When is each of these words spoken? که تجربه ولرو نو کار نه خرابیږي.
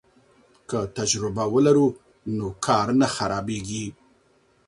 که 0.69 0.79
تجربه 0.97 1.45
ولرو 1.53 1.87
نو 2.37 2.47
کار 2.65 2.87
نه 2.99 3.07
خرابیږي. 3.15 3.85